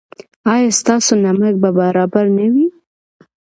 ایا 0.53 0.71
ستاسو 0.79 1.13
نمک 1.25 1.53
به 1.61 1.69
برابر 1.79 2.25
نه 2.37 2.47
وي؟ 2.53 2.67